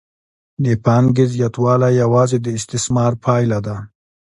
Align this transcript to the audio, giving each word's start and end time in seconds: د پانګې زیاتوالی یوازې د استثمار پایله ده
د 0.63 0.65
پانګې 0.85 1.25
زیاتوالی 1.33 1.91
یوازې 2.01 2.37
د 2.41 2.47
استثمار 2.57 3.13
پایله 3.25 3.59
ده 3.67 3.75